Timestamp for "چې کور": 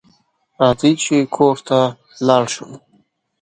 1.03-1.55